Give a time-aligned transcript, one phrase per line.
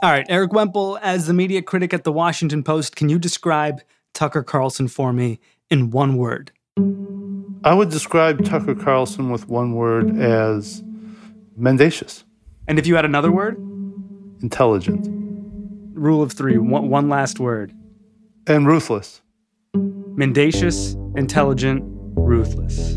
[0.00, 3.80] All right, Erik Wemple, as the media critic at the Washington Post, can you describe
[4.14, 5.40] Tucker Carlson for me
[5.70, 6.52] in one word?
[7.64, 10.84] I would describe Tucker Carlson with one word as
[11.56, 12.22] mendacious.
[12.68, 13.56] And if you had another word?
[14.40, 15.08] Intelligent.
[15.94, 17.74] Rule of three, one, one last word.
[18.46, 19.20] And ruthless.
[19.74, 21.82] Mendacious, intelligent,
[22.14, 22.94] ruthless.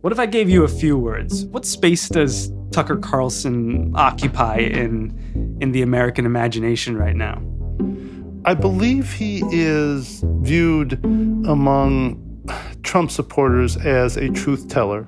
[0.00, 1.46] What if I gave you a few words?
[1.46, 7.40] What space does Tucker Carlson occupy in in the American imagination right now?
[8.44, 12.22] I believe he is viewed among
[12.82, 15.06] Trump supporters as a truth teller,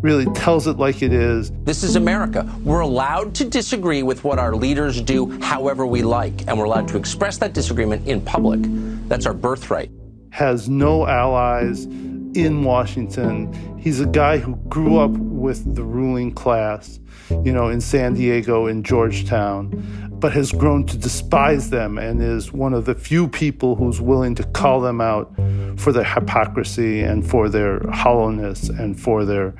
[0.00, 1.52] really tells it like it is.
[1.64, 2.50] This is America.
[2.64, 6.88] We're allowed to disagree with what our leaders do however we like, and we're allowed
[6.88, 8.60] to express that disagreement in public.
[9.08, 9.90] That's our birthright.
[10.30, 11.86] Has no allies
[12.34, 13.52] in Washington.
[13.78, 17.00] He's a guy who grew up with the ruling class,
[17.30, 19.70] you know, in San Diego, in Georgetown,
[20.12, 24.34] but has grown to despise them and is one of the few people who's willing
[24.36, 25.34] to call them out
[25.76, 29.54] for their hypocrisy and for their hollowness and for their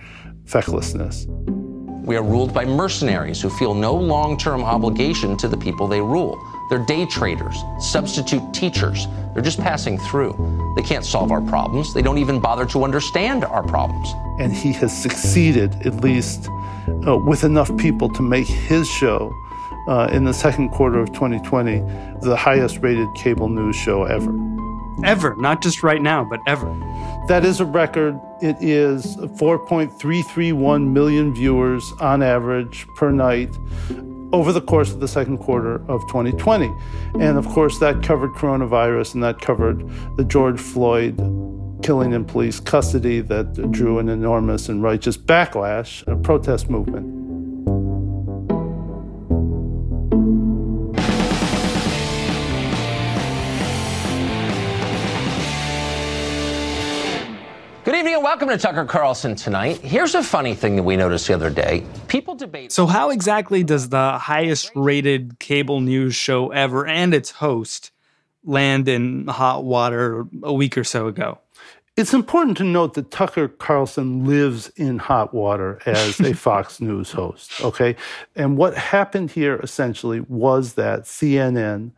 [0.44, 1.26] fecklessness.
[2.04, 6.00] We are ruled by mercenaries who feel no long term obligation to the people they
[6.00, 6.40] rule.
[6.72, 9.06] They're day traders, substitute teachers.
[9.34, 10.72] They're just passing through.
[10.74, 11.92] They can't solve our problems.
[11.92, 14.08] They don't even bother to understand our problems.
[14.40, 16.48] And he has succeeded, at least
[17.06, 19.30] uh, with enough people to make his show
[19.86, 21.80] uh, in the second quarter of 2020
[22.22, 24.34] the highest rated cable news show ever.
[25.04, 26.74] Ever, not just right now, but ever.
[27.28, 28.18] That is a record.
[28.40, 33.50] It is 4.331 million viewers on average per night
[34.32, 36.72] over the course of the second quarter of 2020.
[37.14, 41.16] And of course, that covered coronavirus and that covered the George Floyd
[41.82, 47.21] killing in police custody that drew an enormous and righteous backlash, a protest movement.
[58.02, 59.76] Evening and welcome to Tucker Carlson tonight.
[59.76, 61.86] Here's a funny thing that we noticed the other day.
[62.08, 62.72] People debate.
[62.72, 67.92] So, how exactly does the highest rated cable news show ever and its host
[68.42, 71.38] land in hot water a week or so ago?
[71.96, 77.12] It's important to note that Tucker Carlson lives in hot water as a Fox News
[77.12, 77.94] host, okay?
[78.34, 81.92] And what happened here essentially was that CNN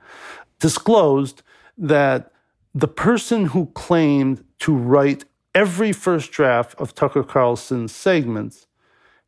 [0.61, 1.43] disclosed
[1.79, 2.31] that
[2.75, 8.67] the person who claimed to write every first draft of Tucker Carlson's segments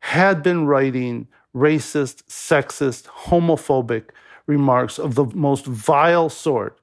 [0.01, 4.09] had been writing racist, sexist, homophobic
[4.45, 6.79] remarks of the most vile sort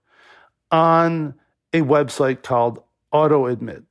[0.71, 1.35] on
[1.73, 2.83] a website called
[3.13, 3.85] AutoAdmit.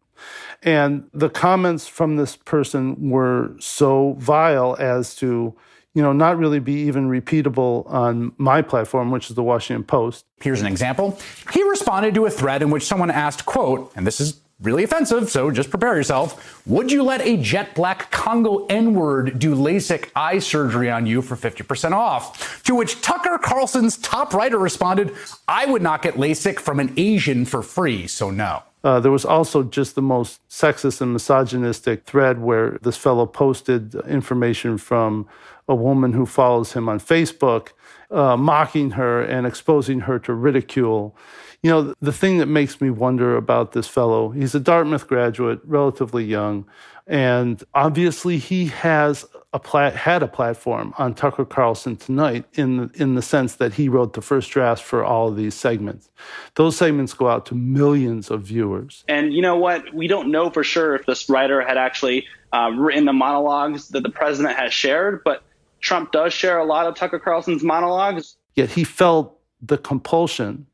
[0.62, 5.56] And the comments from this person were so vile as to,
[5.94, 10.26] you know, not really be even repeatable on my platform, which is the Washington Post.
[10.42, 11.20] Here's an example.
[11.52, 15.30] He responded to a thread in which someone asked, quote, and this is really offensive,
[15.30, 16.66] so just prepare yourself.
[16.66, 21.22] Would you let a jet black Congo N word do LASIK eye surgery on you
[21.22, 22.64] for 50% off?
[22.64, 25.14] To which Tucker Carlson's top writer responded,
[25.48, 28.64] I would not get LASIK from an Asian for free, so no.
[28.84, 33.96] Uh, there was also just the most sexist and misogynistic thread where this fellow posted
[34.08, 35.28] information from
[35.70, 37.70] a woman who follows him on Facebook,
[38.14, 41.16] uh, mocking her and exposing her to ridicule.
[41.62, 45.62] You know, the thing that makes me wonder about this fellow, he's a Dartmouth graduate,
[45.64, 46.66] relatively young,
[47.08, 52.92] and obviously he has a plat- had a platform on Tucker Carlson tonight in the,
[52.96, 56.10] in the sense that he wrote the first drafts for all of these segments.
[56.56, 59.04] Those segments go out to millions of viewers.
[59.08, 59.94] And you know what?
[59.94, 64.02] We don't know for sure if this writer had actually uh, written the monologues that
[64.02, 65.44] the president has shared, but
[65.84, 68.38] Trump does share a lot of Tucker Carlson's monologues.
[68.56, 70.66] Yet he felt the compulsion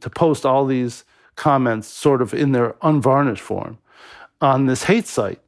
[0.00, 1.04] to post all these
[1.36, 3.78] comments sort of in their unvarnished form
[4.40, 5.40] on this hate site.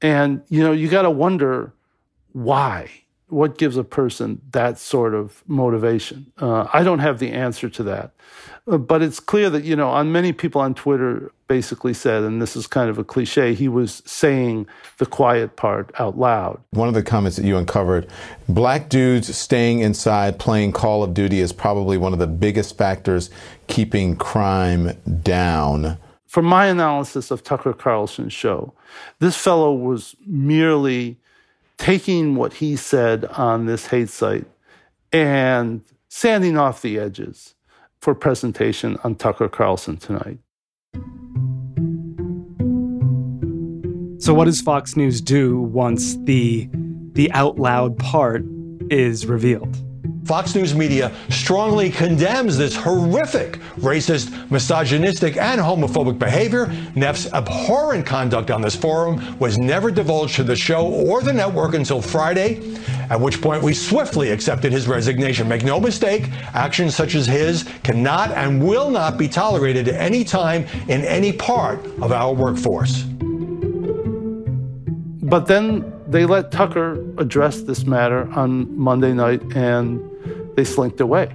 [0.00, 1.72] And, you know, you got to wonder
[2.32, 2.90] why?
[3.28, 6.30] What gives a person that sort of motivation?
[6.38, 8.12] Uh, I don't have the answer to that.
[8.66, 12.40] Uh, but it's clear that, you know, on many people on Twitter basically said, and
[12.40, 14.66] this is kind of a cliche, he was saying
[14.98, 16.60] the quiet part out loud.
[16.70, 18.08] One of the comments that you uncovered
[18.48, 23.30] black dudes staying inside playing Call of Duty is probably one of the biggest factors
[23.66, 24.92] keeping crime
[25.22, 25.98] down.
[26.26, 28.74] From my analysis of Tucker Carlson's show,
[29.18, 31.18] this fellow was merely
[31.84, 34.46] taking what he said on this hate site
[35.12, 37.54] and sanding off the edges
[38.00, 40.38] for presentation on Tucker Carlson tonight.
[44.18, 46.70] So what does Fox News do once the
[47.12, 48.42] the out loud part
[48.88, 49.76] is revealed?
[50.24, 56.72] Fox News Media strongly condemns this horrific racist, misogynistic, and homophobic behavior.
[56.94, 61.74] Neff's abhorrent conduct on this forum was never divulged to the show or the network
[61.74, 62.74] until Friday,
[63.10, 65.46] at which point we swiftly accepted his resignation.
[65.46, 70.24] Make no mistake, actions such as his cannot and will not be tolerated at any
[70.24, 73.02] time in any part of our workforce.
[75.22, 80.00] But then they let Tucker address this matter on Monday night and
[80.56, 81.34] they slinked away.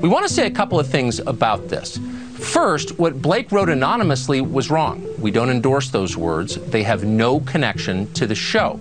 [0.00, 1.98] We want to say a couple of things about this.
[2.34, 5.06] First, what Blake wrote anonymously was wrong.
[5.20, 6.56] We don't endorse those words.
[6.56, 8.80] They have no connection to the show.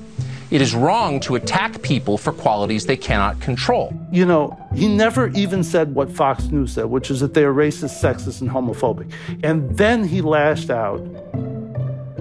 [0.49, 3.93] It is wrong to attack people for qualities they cannot control.
[4.11, 7.53] You know, he never even said what Fox News said, which is that they are
[7.53, 9.09] racist, sexist, and homophobic.
[9.43, 10.99] And then he lashed out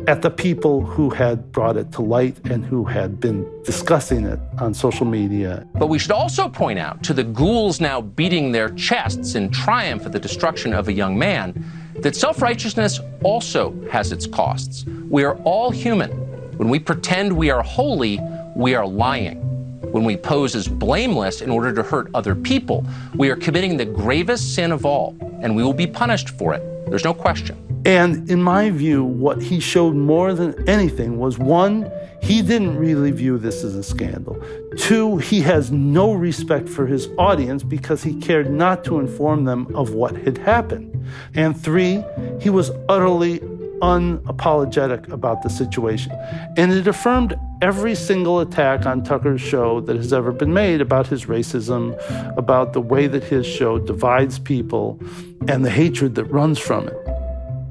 [0.06, 4.38] at the people who had brought it to light and who had been discussing it
[4.58, 5.66] on social media.
[5.74, 10.06] But we should also point out to the ghouls now beating their chests in triumph
[10.06, 11.64] at the destruction of a young man
[11.96, 14.84] that self righteousness also has its costs.
[15.08, 16.10] We are all human.
[16.56, 18.20] When we pretend we are holy,
[18.54, 19.38] we are lying.
[19.92, 22.84] When we pose as blameless in order to hurt other people,
[23.16, 26.62] we are committing the gravest sin of all, and we will be punished for it.
[26.88, 27.69] There's no question.
[27.84, 31.90] And in my view, what he showed more than anything was one,
[32.22, 34.42] he didn't really view this as a scandal.
[34.76, 39.74] Two, he has no respect for his audience because he cared not to inform them
[39.74, 41.04] of what had happened.
[41.34, 42.04] And three,
[42.40, 43.40] he was utterly
[43.80, 46.12] unapologetic about the situation.
[46.58, 51.06] And it affirmed every single attack on Tucker's show that has ever been made about
[51.06, 51.96] his racism,
[52.36, 55.00] about the way that his show divides people,
[55.48, 57.09] and the hatred that runs from it.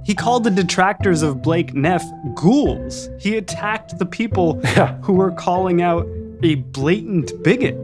[0.09, 2.03] He called the detractors of Blake Neff
[2.33, 3.11] ghouls.
[3.19, 4.95] He attacked the people yeah.
[5.03, 6.07] who were calling out
[6.41, 7.77] a blatant bigot.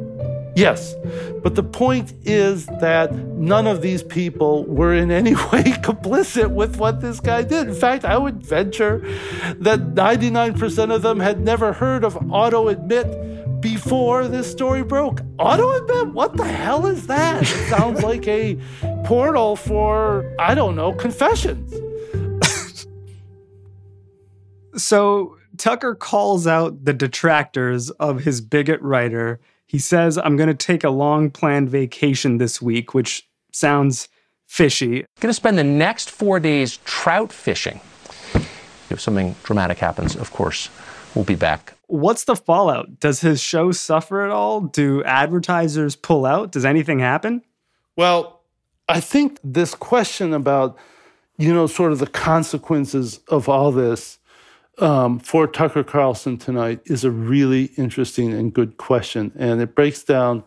[0.55, 0.95] Yes,
[1.43, 6.77] but the point is that none of these people were in any way complicit with
[6.77, 7.67] what this guy did.
[7.67, 9.07] In fact, I would venture
[9.59, 15.21] that 99% of them had never heard of AutoAdmit before this story broke.
[15.37, 16.13] AutoAdmit?
[16.13, 17.43] What the hell is that?
[17.43, 18.57] It sounds like a
[19.03, 21.71] portal for, I don't know, confessions.
[24.77, 29.39] So Tucker calls out the detractors of his bigot writer.
[29.65, 34.09] He says, I'm going to take a long planned vacation this week, which sounds
[34.45, 35.05] fishy.
[35.19, 37.79] Going to spend the next four days trout fishing.
[38.89, 40.69] If something dramatic happens, of course,
[41.15, 41.73] we'll be back.
[41.87, 42.99] What's the fallout?
[42.99, 44.61] Does his show suffer at all?
[44.61, 46.51] Do advertisers pull out?
[46.51, 47.41] Does anything happen?
[47.95, 48.41] Well,
[48.87, 50.77] I think this question about,
[51.37, 54.19] you know, sort of the consequences of all this
[54.79, 59.31] um, for Tucker Carlson tonight is a really interesting and good question.
[59.35, 60.43] And it breaks down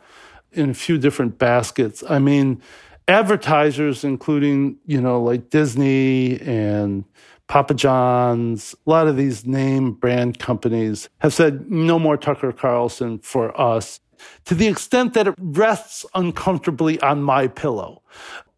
[0.53, 2.03] in a few different baskets.
[2.09, 2.63] I mean,
[3.07, 7.05] advertisers, including, you know, like Disney and
[7.47, 13.19] Papa John's, a lot of these name brand companies have said no more Tucker Carlson
[13.21, 14.01] for us
[14.45, 18.03] to the extent that it rests uncomfortably on my pillow.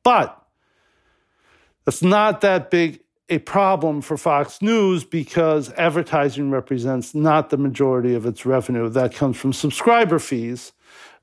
[0.03, 0.37] But
[1.87, 3.01] it's not that big
[3.31, 8.89] a problem for Fox News because advertising represents not the majority of its revenue.
[8.89, 10.73] That comes from subscriber fees.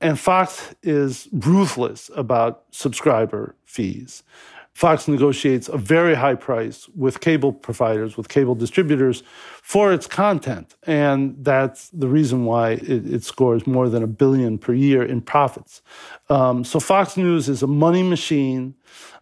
[0.00, 4.22] And Fox is ruthless about subscriber fees.
[4.72, 9.24] Fox negotiates a very high price with cable providers, with cable distributors
[9.60, 10.76] for its content.
[10.84, 15.20] And that's the reason why it, it scores more than a billion per year in
[15.20, 15.82] profits.
[16.30, 18.76] Um, so Fox News is a money machine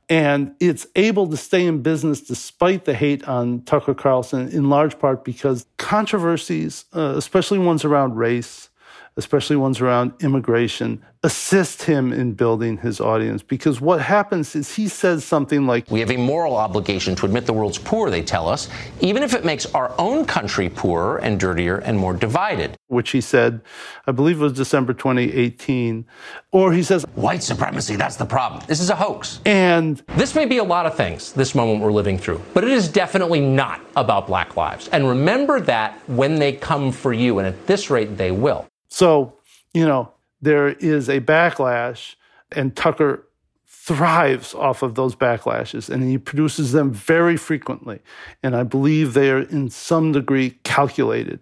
[0.08, 4.98] and it's able to stay in business despite the hate on Tucker Carlson, in large
[4.98, 8.68] part because controversies, uh, especially ones around race,
[9.16, 13.42] especially ones around immigration, assist him in building his audience.
[13.42, 17.46] Because what happens is he says something like We have a moral obligation to admit
[17.46, 18.68] the world's poor, they tell us,
[19.00, 22.76] even if it makes our own country poorer and dirtier and more divided.
[22.88, 23.62] Which he said,
[24.06, 26.06] I believe it was December 2018.
[26.52, 28.62] Or he says, White supremacy, that's the problem.
[28.68, 29.40] This is a hoax.
[29.44, 32.70] And this may be a lot of things, this moment we're living through, but it
[32.70, 34.88] is definitely not about black lives.
[34.88, 38.66] And remember that when they come for you, and at this rate, they will.
[38.88, 39.38] So,
[39.75, 42.14] you know, there is a backlash,
[42.52, 43.26] and Tucker
[43.66, 48.00] thrives off of those backlashes, and he produces them very frequently.
[48.43, 51.40] And I believe they are in some degree calculated.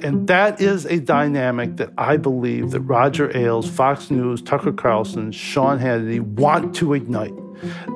[0.00, 5.32] And that is a dynamic that I believe that Roger Ailes, Fox News, Tucker Carlson,
[5.32, 7.34] Sean Hannity want to ignite.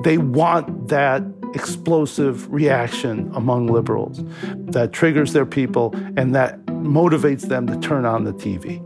[0.03, 1.23] They want that
[1.55, 4.21] explosive reaction among liberals
[4.53, 8.81] that triggers their people and that motivates them to turn on the TV.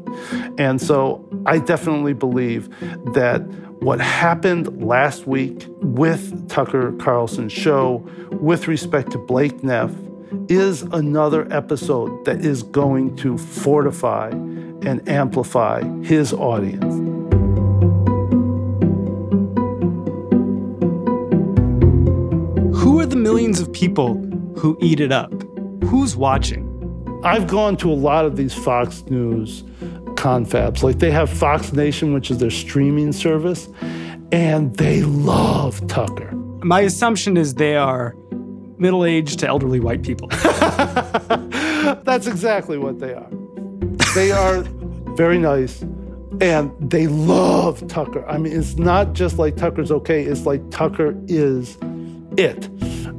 [0.60, 2.70] And so I definitely believe
[3.13, 3.42] that
[3.82, 9.92] what happened last week with Tucker Carlson's show with respect to Blake Neff
[10.50, 16.96] is another episode that is going to fortify and amplify his audience.
[22.77, 24.16] Who are the millions of people
[24.58, 25.32] who eat it up?
[25.84, 26.66] Who's watching?
[27.24, 29.63] I've gone to a lot of these Fox News
[30.15, 30.83] confabs.
[30.83, 33.67] Like they have Fox Nation, which is their streaming service,
[34.31, 36.31] and they love Tucker.
[36.63, 38.15] My assumption is they are
[38.77, 40.27] middle aged to elderly white people.
[42.03, 43.29] That's exactly what they are.
[44.13, 44.62] They are
[45.15, 45.81] very nice
[46.41, 48.27] and they love Tucker.
[48.27, 51.77] I mean, it's not just like Tucker's okay, it's like Tucker is
[52.38, 52.69] it.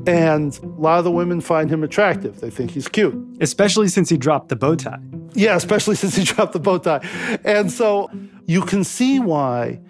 [0.08, 2.40] And a lot of the women find him attractive.
[2.40, 3.14] They think he's cute.
[3.40, 4.98] Especially since he dropped the bow tie.
[5.34, 7.06] Yeah, especially since he dropped the bow tie.
[7.44, 8.10] And so
[8.46, 9.80] you can see why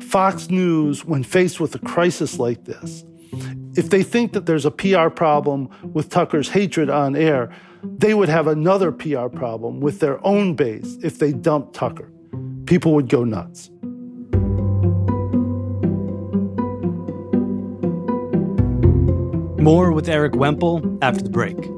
[0.00, 3.04] Fox News, when faced with a crisis like this,
[3.76, 7.50] if they think that there's a PR problem with Tucker's hatred on air,
[7.84, 12.10] they would have another PR problem with their own base if they dumped Tucker.
[12.66, 13.70] People would go nuts.
[19.68, 21.77] More with Erik Wemple after the break.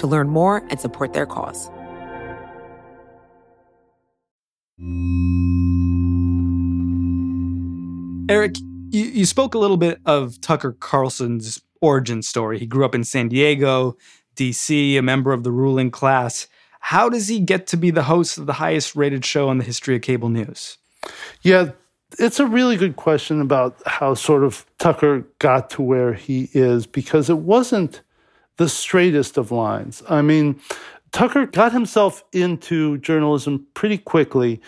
[0.00, 1.70] to learn more and support their cause.
[8.28, 8.58] Erik,
[8.90, 12.58] you, you spoke a little bit of Tucker Carlson's origin story.
[12.58, 13.96] He grew up in San Diego,
[14.36, 16.46] DC, a member of the ruling class.
[16.80, 19.64] How does he get to be the host of the highest rated show in the
[19.64, 20.78] history of cable news?
[21.42, 21.70] Yeah,
[22.18, 26.86] It's a really good question about how sort of Tucker got to where he is
[26.86, 28.02] because it wasn't
[28.60, 30.02] the straightest of lines.
[30.06, 30.60] I mean,
[31.12, 34.60] Tucker got himself into journalism pretty quickly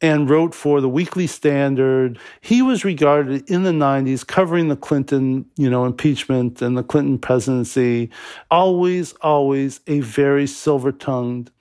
[0.00, 2.18] and wrote for the Weekly Standard.
[2.40, 7.20] He was regarded in the 90s covering the Clinton, you know, impeachment and the Clinton
[7.20, 8.10] presidency,
[8.50, 11.52] always always a very silver-tongued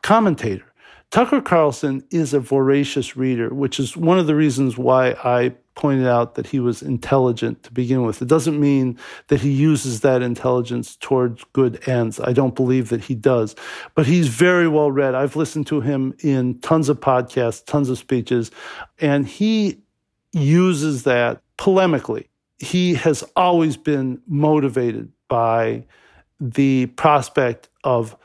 [0.00, 0.64] commentator.
[1.10, 6.06] Tucker Carlson is a voracious reader, which is one of the reasons why I pointed
[6.06, 8.22] out that he was intelligent to begin with.
[8.22, 12.20] It doesn't mean that he uses that intelligence towards good ends.
[12.20, 13.56] I don't believe that he does.
[13.94, 15.14] But he's very well read.
[15.14, 18.50] I've listened to him in tons of podcasts, tons of speeches,
[18.98, 19.82] and he
[20.32, 22.28] uses that polemically.
[22.58, 25.84] He has always been motivated by
[26.40, 28.16] the prospect of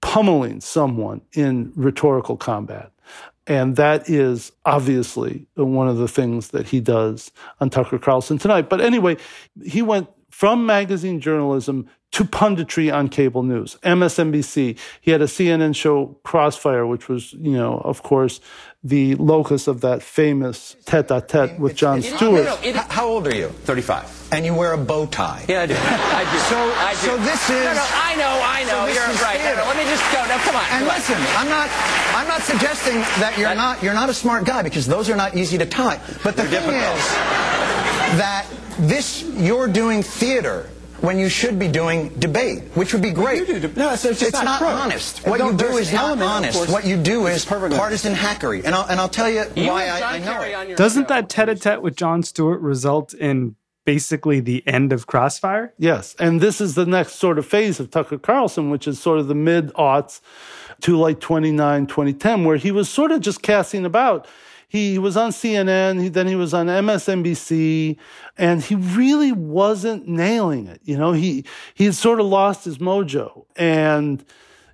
[0.00, 2.92] pummeling someone in rhetorical combat.
[3.46, 8.68] And that is obviously one of the things that he does on Tucker Carlson tonight.
[8.68, 9.16] But anyway,
[9.64, 14.78] he went from magazine journalism to punditry on cable news, MSNBC.
[15.02, 18.40] He had a CNN show, Crossfire, which was, you know, of course,
[18.82, 22.46] the locus of that famous tete-a-tete with Jon Stewart.
[22.46, 23.48] No, no, How old are you?
[23.48, 24.28] 35.
[24.32, 25.44] And you wear a bow tie.
[25.46, 25.74] Yeah, I do.
[25.76, 26.38] I do.
[26.48, 26.98] So, I do.
[27.04, 27.64] so this is.
[27.66, 28.86] No, no, I know, I know.
[28.88, 29.38] So you're right.
[29.44, 30.24] No, no, let me just go.
[30.24, 30.64] Now, come on.
[30.72, 31.36] And come listen, on.
[31.36, 31.68] I'm not,
[32.16, 35.16] I'm not suggesting that you're That- not, you're not a smart guy because those are
[35.16, 36.00] not easy to tie.
[36.24, 36.96] But the thing difficult.
[36.96, 37.08] is
[38.16, 38.46] that
[38.78, 40.70] this, you're doing theater
[41.00, 43.46] when you should be doing debate, which would be great.
[43.48, 45.26] You do no, it's- it's just it's not not, honest.
[45.26, 46.70] What you do is not honest.
[46.70, 48.62] What you do is partisan hackery.
[48.64, 50.76] And I'll, and I'll tell you You why I, I know it.
[50.76, 51.08] Doesn't show.
[51.14, 55.72] that tete-a-tete with Jon Stewart result in basically the end of Crossfire?
[55.78, 56.16] Yes.
[56.18, 59.28] And this is the next sort of phase of Tucker Carlson, which is sort of
[59.28, 60.20] the mid aughts
[60.80, 64.26] to like 29, 2010, where he was sort of just casting about.
[64.68, 67.96] He was on CNN, he, then he was on MSNBC,
[68.36, 70.80] and he really wasn't nailing it.
[70.82, 71.44] You know, he,
[71.74, 73.46] he had sort of lost his mojo.
[73.54, 74.24] And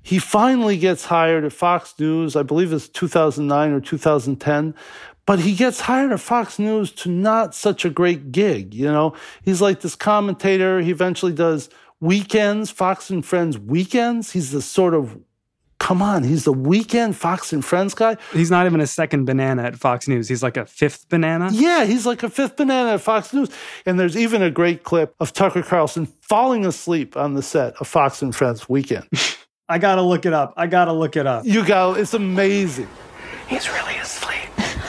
[0.03, 4.75] he finally gets hired at Fox News, I believe it's 2009 or 2010.
[5.25, 8.75] But he gets hired at Fox News to not such a great gig.
[8.75, 10.81] You know, he's like this commentator.
[10.81, 11.69] He eventually does
[12.01, 14.33] weekends, Fox and Friends weekends.
[14.33, 15.17] He's the sort of,
[15.83, 18.17] come on, he's the weekend Fox and Friends guy.
[18.33, 20.29] He's not even a second banana at Fox News.
[20.29, 21.49] He's like a fifth banana.
[21.51, 23.51] Yeah, he's like a fifth banana at Fox News.
[23.85, 27.89] And there's even a great clip of Tucker Carlson falling asleep on the set of
[27.89, 29.09] Fox and Friends weekend.
[29.69, 30.55] I gotta look it up.
[30.57, 31.45] I gotta look it up.
[31.45, 32.89] you go, it's amazing.
[33.53, 34.39] He's really asleep.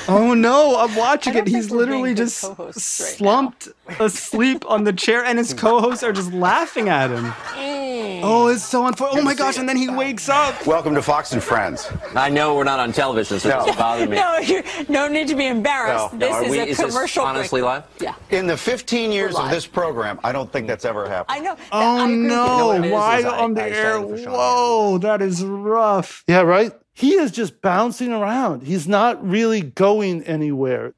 [0.08, 1.47] Oh no, I'm watching it.
[1.47, 3.67] He's literally just right slumped
[3.99, 7.26] asleep on the chair, and his co-hosts are just laughing at him.
[7.26, 8.21] Hmm.
[8.26, 9.19] Oh, it's so unfortunate.
[9.21, 9.58] Oh my gosh!
[9.58, 10.65] And then he wakes up.
[10.65, 11.89] Welcome to Fox and Friends.
[12.15, 14.15] I know we're not on television, so it doesn't bother me.
[14.23, 16.13] No, you no need to be embarrassed.
[16.13, 16.19] No.
[16.19, 17.23] this Are is we- a is this commercial.
[17.26, 17.69] honestly break.
[17.69, 17.84] live?
[17.99, 21.38] Yeah, In the 15 years of this program, I don't think that's ever happened.
[21.38, 21.58] I know.
[21.73, 22.67] Oh I agree no!
[22.67, 23.91] what it is, Why is I- on the I air?
[24.02, 26.23] started Whoa, that is rough.
[26.28, 26.71] Yeah, right?
[26.93, 28.63] He is just bouncing around.
[28.63, 30.93] He's not really going anywhere.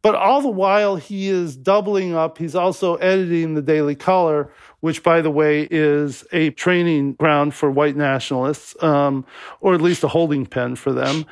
[0.00, 2.38] But all the while, he is doubling up.
[2.38, 7.70] He's also editing the Daily Caller, which, by the way, is a training ground for
[7.70, 9.24] white nationalists, um,
[9.60, 11.26] or at least a holding pen for them,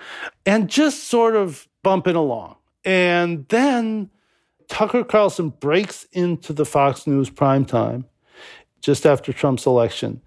[0.45, 2.57] and just sort of bumping along.
[2.85, 4.11] And then
[4.69, 8.05] Tucker Carlson breaks into the Fox News primetime
[8.81, 10.23] just after Trump's election.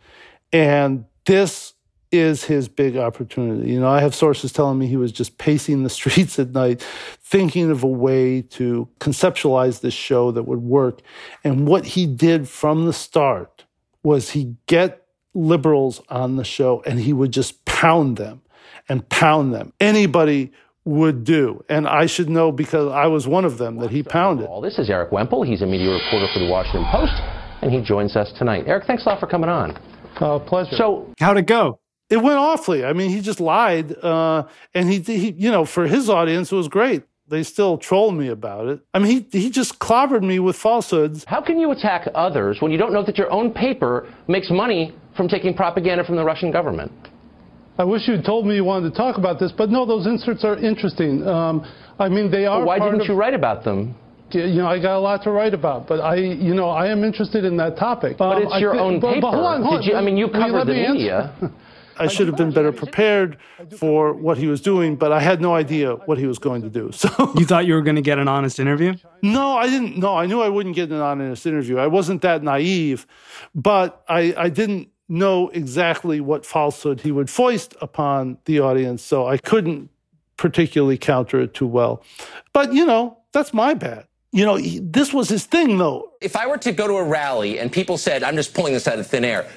[0.53, 1.73] And this
[2.11, 3.71] is his big opportunity.
[3.71, 6.81] You know, I have sources telling me he was just pacing the streets at night,
[6.81, 11.01] thinking of a way to conceptualize this show that would work.
[11.43, 13.65] And what he did from the start
[14.03, 18.41] was he get liberals on the show and he would just pound them
[18.87, 19.73] and pound them.
[19.79, 20.51] Anybody
[20.85, 21.63] would do.
[21.69, 24.47] And I should know because I was one of them that he pounded.
[24.47, 25.43] All this is Erik Wemple.
[25.43, 27.13] He's a media reporter for the Washington Post,
[27.61, 28.63] and he joins us tonight.
[28.65, 29.77] Eric, thanks a lot for coming on.
[30.19, 30.75] Uh, pleasure.
[30.75, 31.79] So, How'd it go?
[32.09, 32.83] It went awfully.
[32.83, 34.43] I mean, he just lied, uh,
[34.73, 37.03] and he, he, you know, for his audience, it was great.
[37.27, 38.79] They still troll me about it.
[38.93, 41.25] I mean, he he just clobbered me with falsehoods.
[41.27, 44.95] how can you attack others when you don't know that your own paper makes money
[45.15, 46.91] from taking propaganda from the Russian government?
[47.77, 50.43] I wish you'd told me you wanted to talk about this, but no, those inserts
[50.43, 51.25] are interesting.
[51.27, 51.63] Um,
[51.99, 52.57] I mean, they are.
[52.59, 53.95] Well, why part didn't of- you write about them?
[54.31, 57.03] You know, I got a lot to write about, but I, you know, I am
[57.03, 58.17] interested in that topic.
[58.17, 59.31] But it's your own paper.
[59.71, 61.33] Did you- I mean, you covered the media.
[61.99, 63.37] I should have been better prepared
[63.77, 66.69] for what he was doing, but I had no idea what he was going to
[66.69, 66.91] do.
[66.99, 68.95] So You thought you were going to get an honest interview?
[69.21, 69.97] No, I didn't.
[69.97, 71.77] No, I knew I wouldn't get an honest interview.
[71.77, 73.05] I wasn't that naive,
[73.53, 79.01] but I, I didn't know exactly what falsehood he would foist upon the audience.
[79.01, 79.89] So I couldn't
[80.37, 82.03] particularly counter it too well.
[82.53, 84.05] But, you know, that's my bad.
[84.31, 86.11] You know, he, this was his thing, though.
[86.21, 88.87] If I were to go to a rally and people said, I'm just pulling this
[88.87, 89.49] out of thin air,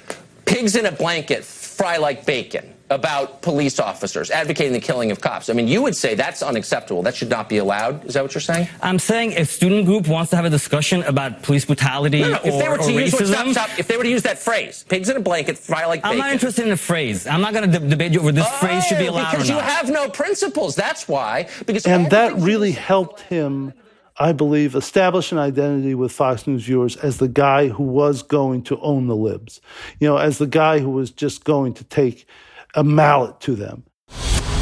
[0.46, 5.48] pigs in a blanket fry like bacon about police officers advocating the killing of cops.
[5.48, 7.02] I mean, you would say that's unacceptable.
[7.02, 8.04] That should not be allowed.
[8.04, 8.68] Is that what you're saying?
[8.82, 12.36] I'm saying if student group wants to have a discussion about police brutality No, no,
[12.36, 14.22] if they or, were to or use racism, stop, stop, if they were to use
[14.24, 17.26] that phrase, pigs in a blanket fry like I'm not interested in the phrase.
[17.26, 19.48] I'm not going to de- debate you over this phrase should be Oh, allowed because
[19.48, 20.76] or you have no principles.
[20.76, 21.48] That's why.
[21.64, 23.72] Because And that really helped him,
[24.18, 28.62] I believe, establish an identity with Fox News viewers as the guy who was going
[28.64, 29.60] to own the libs,
[29.98, 32.26] you know, as the guy who was just going to take
[32.74, 33.84] a mallet to them.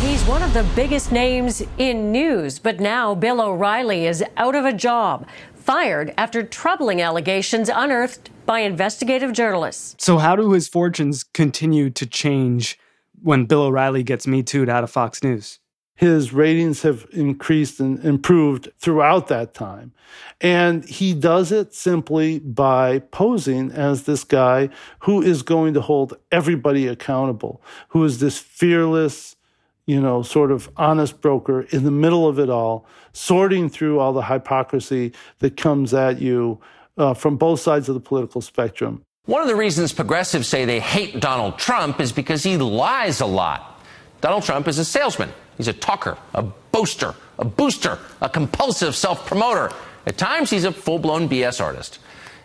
[0.00, 4.64] He's one of the biggest names in news, but now Bill O'Reilly is out of
[4.64, 10.02] a job, fired after troubling allegations unearthed by investigative journalists.
[10.02, 12.78] So, how do his fortunes continue to change
[13.20, 15.58] when Bill O'Reilly gets Me Too'd out of Fox News?
[16.00, 19.92] His ratings have increased and improved throughout that time.
[20.40, 26.16] And he does it simply by posing as this guy who is going to hold
[26.32, 29.36] everybody accountable, who is this fearless,
[29.84, 34.14] you know, sort of honest broker in the middle of it all, sorting through all
[34.14, 36.58] the hypocrisy that comes at you
[36.96, 39.02] uh, from both sides of the political spectrum.
[39.26, 43.26] One of the reasons progressives say they hate Donald Trump is because he lies a
[43.26, 43.79] lot.
[44.20, 45.30] Donald Trump is a salesman.
[45.56, 49.70] He's a talker, a boaster, a booster, a compulsive self promoter.
[50.06, 51.98] At times, he's a full blown BS artist.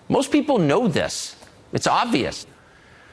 [0.10, 1.36] Most people know this.
[1.74, 2.46] It's obvious.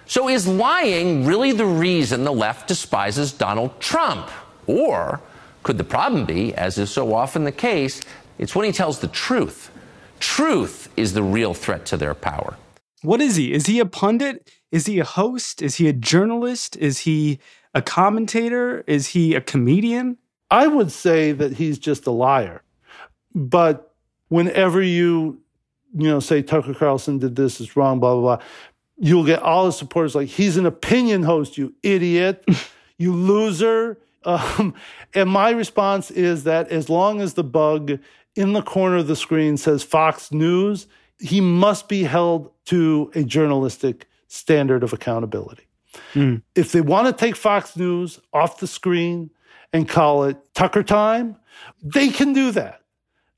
[0.06, 4.30] So, is lying really the reason the left despises Donald Trump?
[4.66, 5.20] Or
[5.62, 8.00] could the problem be, as is so often the case,
[8.38, 9.70] it's when he tells the truth?
[10.18, 12.56] Truth is the real threat to their power.
[13.02, 13.52] What is he?
[13.52, 14.48] Is he a pundit?
[14.72, 15.62] Is he a host?
[15.62, 16.76] Is he a journalist?
[16.76, 17.38] Is he
[17.74, 18.82] a commentator?
[18.86, 20.16] Is he a comedian?
[20.50, 22.62] I would say that he's just a liar.
[23.34, 23.94] But
[24.28, 25.40] whenever you,
[25.94, 28.46] you know, say Tucker Carlson did this, it's wrong, blah, blah, blah,
[28.98, 32.44] you'll get all the supporters like, he's an opinion host, you idiot,
[32.98, 33.98] you loser.
[34.24, 34.74] Um,
[35.14, 37.98] and my response is that as long as the bug
[38.36, 40.86] in the corner of the screen says Fox News,
[41.18, 45.66] he must be held to a journalistic standard of accountability.
[46.14, 46.36] Hmm.
[46.54, 49.30] If they want to take Fox News off the screen
[49.72, 51.36] and call it Tucker time,
[51.82, 52.80] they can do that.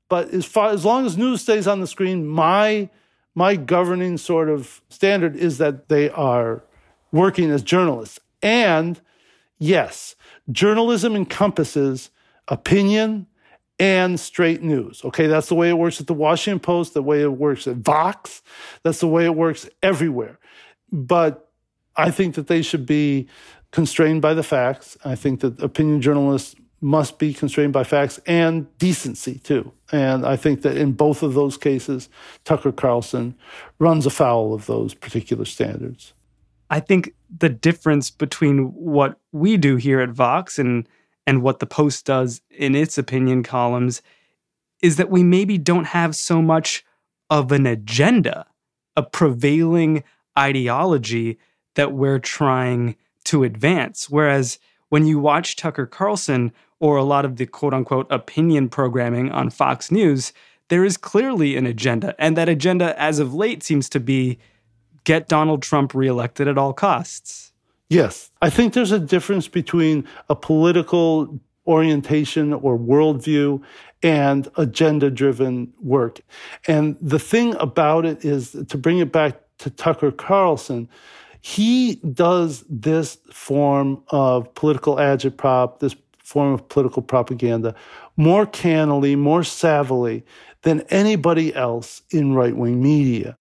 [0.07, 2.89] But as far as long as news stays on the screen, my
[3.33, 6.63] my governing sort of standard is that they are
[7.11, 8.19] working as journalists.
[8.41, 9.01] And
[9.59, 10.15] yes,
[10.49, 12.09] journalism encompasses
[12.47, 13.27] opinion
[13.77, 15.03] and straight news.
[15.03, 17.77] Okay, that's the way it works at the Washington Post, the way it works at
[17.77, 18.41] Vox,
[18.83, 20.39] that's the way it works everywhere.
[20.95, 21.49] But
[21.97, 23.27] I think that they should be
[23.71, 24.97] constrained by the facts.
[25.03, 29.71] I think that opinion journalists must be constrained by facts and decency too.
[29.91, 32.09] And I think that in both of those cases,
[32.43, 33.35] Tucker Carlson
[33.79, 36.13] runs afoul of those particular standards.
[36.69, 40.87] I think the difference between what we do here at Vox and
[41.27, 44.01] and what the Post does in its opinion columns
[44.81, 46.85] is that we maybe don't have so much
[47.29, 48.45] of an agenda,
[48.95, 50.03] a prevailing
[50.37, 51.37] ideology
[51.75, 52.95] that we're trying
[53.25, 54.09] to advance.
[54.09, 59.31] Whereas when you watch Tucker Carlson or a lot of the quote unquote opinion programming
[59.31, 60.33] on Fox News,
[60.69, 62.15] there is clearly an agenda.
[62.17, 64.39] And that agenda, as of late, seems to be
[65.03, 67.51] get Donald Trump reelected at all costs.
[67.89, 68.31] Yes.
[68.41, 73.61] I think there's a difference between a political orientation or worldview
[74.03, 76.19] and agenda driven work.
[76.67, 80.89] And the thing about it is to bring it back to Tucker Carlson,
[81.41, 87.75] he does this form of political agitprop, this form of political propaganda
[88.17, 90.23] more cannily, more savvily
[90.63, 93.37] than anybody else in right wing media.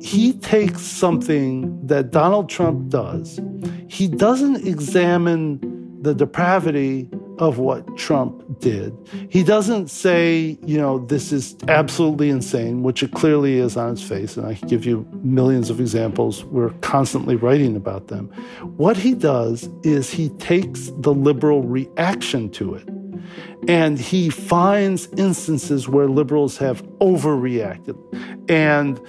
[0.00, 3.40] He takes something that Donald Trump does,
[3.88, 5.60] he doesn't examine
[6.02, 8.96] the depravity of what Trump did.
[9.28, 14.02] He doesn't say, you know, this is absolutely insane, which it clearly is on its
[14.02, 14.36] face.
[14.36, 16.44] And I can give you millions of examples.
[16.44, 18.26] We're constantly writing about them.
[18.76, 22.88] What he does is he takes the liberal reaction to it
[23.68, 27.96] and he finds instances where liberals have overreacted.
[28.50, 29.00] And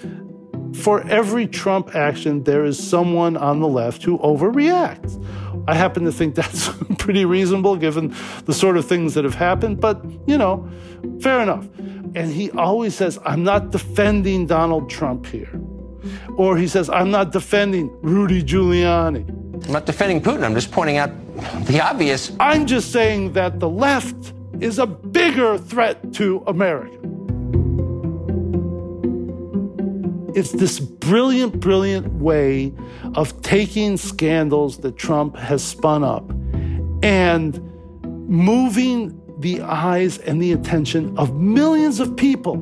[0.76, 5.24] for every Trump action, there is someone on the left who overreacts.
[5.68, 9.80] I happen to think that's pretty reasonable given the sort of things that have happened,
[9.80, 10.70] but you know,
[11.22, 11.66] fair enough.
[12.16, 15.60] And he always says, I'm not defending Donald Trump here.
[16.36, 19.66] Or he says, I'm not defending Rudy Giuliani.
[19.66, 20.44] I'm not defending Putin.
[20.44, 21.12] I'm just pointing out
[21.66, 22.32] the obvious.
[22.40, 27.13] I'm just saying that the left is a bigger threat to America.
[30.36, 32.74] It's this brilliant, brilliant way
[33.16, 36.28] of taking scandals that Trump has spun up
[37.04, 37.60] and
[38.28, 42.58] moving the eyes and the attention of millions of people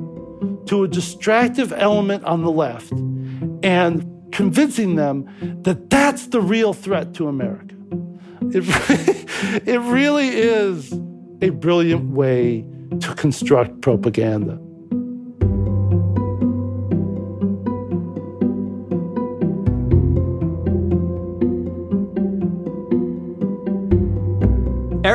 [0.66, 2.92] to a distractive element on the left
[3.64, 5.26] and convincing them
[5.64, 7.76] that that's the real threat to America.
[8.54, 8.64] It,
[9.68, 10.92] it really is
[11.42, 12.66] a brilliant way
[13.00, 14.60] to construct propaganda.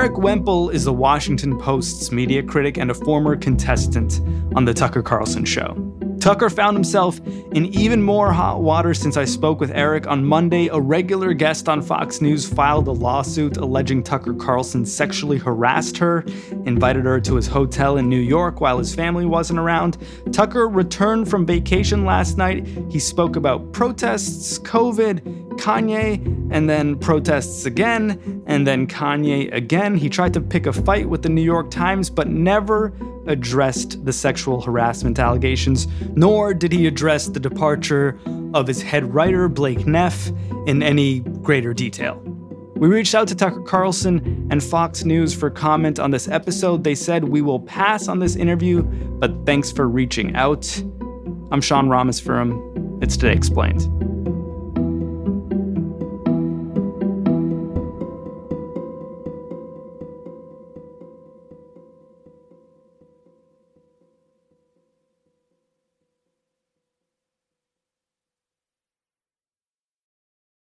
[0.06, 4.20] Erik Wemple is the Washington Post's media critic and a former contestant
[4.54, 5.74] on The Tucker Carlson Show.
[6.20, 7.18] Tucker found himself
[7.50, 10.68] in even more hot water since I spoke with Erik on Monday.
[10.68, 16.24] A regular guest on Fox News filed a lawsuit alleging Tucker Carlson sexually harassed her,
[16.66, 19.98] invited her to his hotel in New York while his family wasn't around.
[20.32, 22.64] Tucker returned from vacation last night.
[22.88, 29.96] He spoke about protests, COVID, Kanye, and then protests again, and then Kanye again.
[29.96, 32.92] He tried to pick a fight with the New York Times, but never
[33.26, 38.18] addressed the sexual harassment allegations, nor did he address the departure
[38.54, 40.30] of his head writer, Blake Neff,
[40.66, 42.22] in any greater detail.
[42.76, 46.84] We reached out to Tucker Carlson and Fox News for comment on this episode.
[46.84, 50.82] They said, We will pass on this interview, but thanks for reaching out.
[51.50, 53.02] I'm Sean Ramos Rameswaram.
[53.02, 54.15] It's Today Explained.